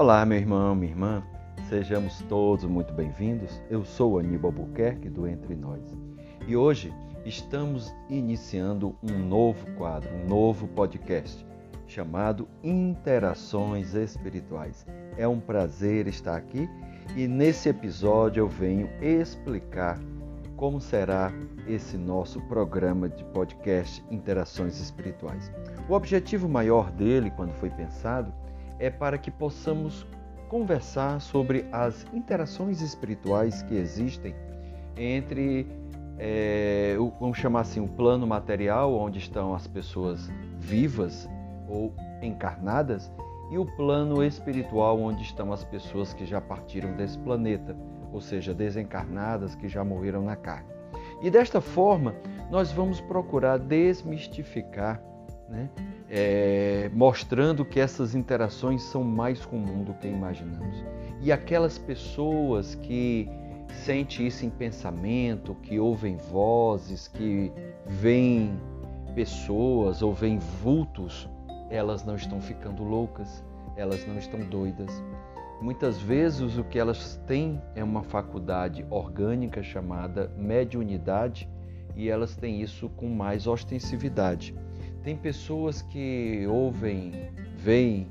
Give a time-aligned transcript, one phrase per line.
[0.00, 1.22] Olá, meu irmão, minha irmã,
[1.68, 3.60] sejamos todos muito bem-vindos.
[3.68, 5.82] Eu sou Aníbal Buquerque do Entre Nós
[6.48, 6.90] e hoje
[7.26, 11.46] estamos iniciando um novo quadro, um novo podcast
[11.86, 14.86] chamado Interações Espirituais.
[15.18, 16.66] É um prazer estar aqui
[17.14, 20.00] e nesse episódio eu venho explicar
[20.56, 21.30] como será
[21.68, 25.52] esse nosso programa de podcast Interações Espirituais.
[25.90, 28.32] O objetivo maior dele, quando foi pensado,
[28.80, 30.06] é para que possamos
[30.48, 34.34] conversar sobre as interações espirituais que existem
[34.96, 35.66] entre,
[36.18, 41.28] é, o, vamos chamar assim, o plano material, onde estão as pessoas vivas
[41.68, 43.12] ou encarnadas,
[43.50, 47.76] e o plano espiritual, onde estão as pessoas que já partiram desse planeta,
[48.12, 50.68] ou seja, desencarnadas que já morreram na carne.
[51.22, 52.14] E desta forma,
[52.50, 55.02] nós vamos procurar desmistificar
[55.50, 55.68] né?
[56.08, 60.84] É, mostrando que essas interações são mais comuns do que imaginamos.
[61.20, 63.28] E aquelas pessoas que
[63.84, 67.52] sentem isso em pensamento, que ouvem vozes, que
[67.86, 68.58] veem
[69.14, 71.28] pessoas ou veem vultos,
[71.68, 73.44] elas não estão ficando loucas,
[73.76, 74.90] elas não estão doidas.
[75.60, 81.48] Muitas vezes o que elas têm é uma faculdade orgânica chamada mediunidade
[81.94, 84.54] e elas têm isso com mais ostensividade.
[85.02, 88.06] Tem pessoas que ouvem, veem,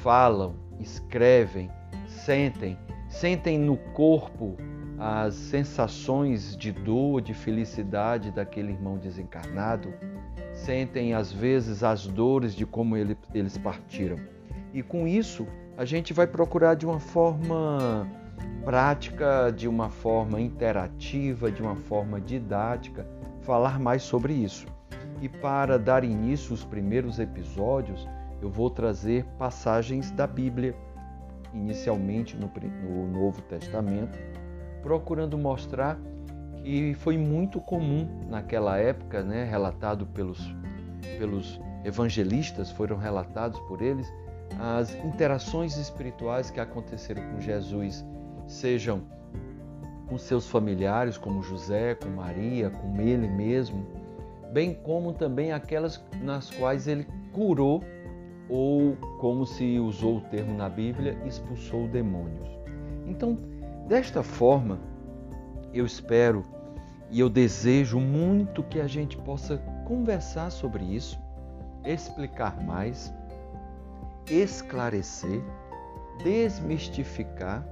[0.00, 1.70] falam, escrevem,
[2.06, 4.56] sentem, sentem no corpo
[4.98, 9.92] as sensações de dor, de felicidade daquele irmão desencarnado,
[10.54, 14.16] sentem às vezes as dores de como ele, eles partiram.
[14.72, 15.46] E com isso,
[15.76, 18.08] a gente vai procurar de uma forma
[18.64, 23.06] prática, de uma forma interativa, de uma forma didática,
[23.42, 24.66] falar mais sobre isso.
[25.22, 28.08] E para dar início aos primeiros episódios,
[28.42, 30.74] eu vou trazer passagens da Bíblia,
[31.54, 32.50] inicialmente no,
[32.82, 34.18] no Novo Testamento,
[34.82, 35.96] procurando mostrar
[36.56, 40.52] que foi muito comum naquela época, né, relatado pelos,
[41.20, 44.12] pelos evangelistas, foram relatados por eles,
[44.58, 48.04] as interações espirituais que aconteceram com Jesus,
[48.48, 49.02] sejam
[50.08, 54.01] com seus familiares, como José, com Maria, com ele mesmo,
[54.52, 57.82] bem como também aquelas nas quais ele curou
[58.48, 62.48] ou, como se usou o termo na Bíblia, expulsou demônios.
[63.06, 63.38] Então,
[63.88, 64.78] desta forma,
[65.72, 66.44] eu espero
[67.10, 71.18] e eu desejo muito que a gente possa conversar sobre isso,
[71.84, 73.12] explicar mais,
[74.30, 75.42] esclarecer,
[76.22, 77.66] desmistificar,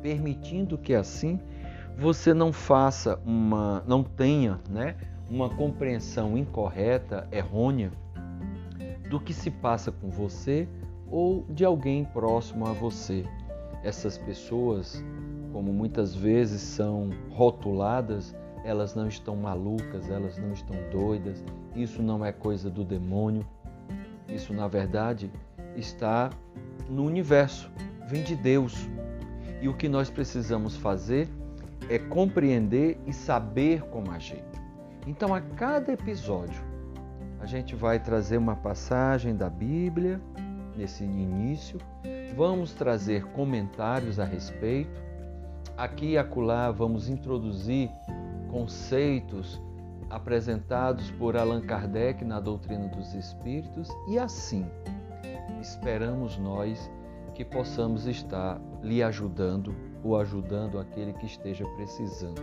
[0.00, 1.38] permitindo que assim
[1.96, 4.96] você não faça uma, não tenha, né,
[5.28, 7.90] uma compreensão incorreta, errônea,
[9.08, 10.68] do que se passa com você
[11.10, 13.24] ou de alguém próximo a você.
[13.82, 15.04] Essas pessoas,
[15.52, 21.44] como muitas vezes são rotuladas, elas não estão malucas, elas não estão doidas,
[21.76, 23.46] isso não é coisa do demônio.
[24.26, 25.30] Isso, na verdade,
[25.76, 26.30] está
[26.88, 27.70] no universo,
[28.08, 28.88] vem de Deus.
[29.60, 31.28] E o que nós precisamos fazer
[31.88, 34.42] é compreender e saber como agir.
[35.06, 36.62] Então, a cada episódio,
[37.40, 40.20] a gente vai trazer uma passagem da Bíblia
[40.76, 41.78] nesse início,
[42.34, 45.02] vamos trazer comentários a respeito.
[45.76, 47.90] Aqui e acolá vamos introduzir
[48.50, 49.60] conceitos
[50.08, 53.88] apresentados por Allan Kardec na doutrina dos Espíritos.
[54.08, 54.66] E assim
[55.60, 56.90] esperamos nós
[57.34, 62.40] que possamos estar lhe ajudando ou ajudando aquele que esteja precisando,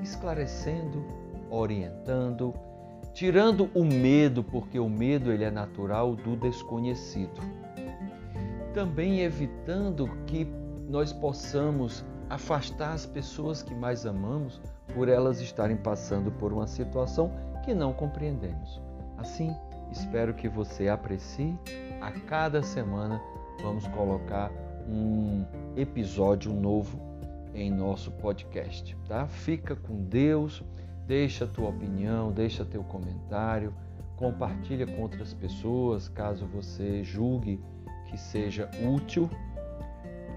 [0.00, 1.04] esclarecendo
[1.50, 2.54] orientando,
[3.12, 7.40] tirando o medo, porque o medo ele é natural do desconhecido.
[8.74, 10.46] Também evitando que
[10.88, 14.60] nós possamos afastar as pessoas que mais amamos
[14.94, 17.32] por elas estarem passando por uma situação
[17.64, 18.80] que não compreendemos.
[19.16, 19.54] Assim,
[19.90, 21.58] espero que você aprecie.
[22.00, 23.20] A cada semana
[23.62, 24.50] vamos colocar
[24.88, 25.44] um
[25.76, 26.98] episódio novo
[27.54, 29.26] em nosso podcast, tá?
[29.26, 30.62] Fica com Deus.
[31.08, 33.72] Deixa a tua opinião, deixa teu comentário,
[34.14, 37.58] compartilha com outras pessoas caso você julgue
[38.10, 39.30] que seja útil.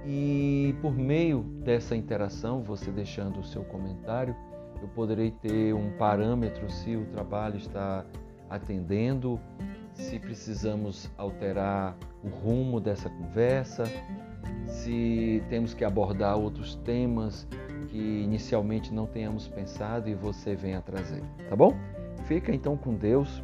[0.05, 4.33] E por meio dessa interação, você deixando o seu comentário,
[4.81, 8.05] eu poderei ter um parâmetro se o trabalho está
[8.49, 9.41] atendendo,
[9.93, 13.83] se precisamos alterar o rumo dessa conversa,
[14.67, 17.45] se temos que abordar outros temas
[17.91, 21.75] que inicialmente não tenhamos pensado e você venha trazer, tá bom?
[22.25, 23.43] Fica então com Deus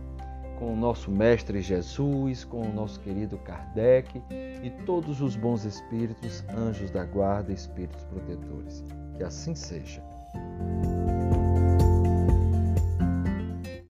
[0.58, 6.44] com o nosso Mestre Jesus, com o nosso querido Kardec e todos os bons espíritos,
[6.50, 8.84] anjos da guarda e espíritos protetores.
[9.16, 10.02] Que assim seja.